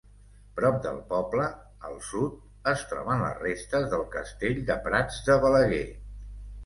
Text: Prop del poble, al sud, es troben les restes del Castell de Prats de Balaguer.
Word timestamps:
Prop 0.59 0.77
del 0.85 0.95
poble, 1.09 1.43
al 1.89 1.99
sud, 2.07 2.39
es 2.73 2.87
troben 2.93 3.21
les 3.27 3.37
restes 3.43 3.87
del 3.95 4.07
Castell 4.17 4.65
de 4.71 4.79
Prats 4.89 5.21
de 5.29 5.37
Balaguer. 5.45 5.87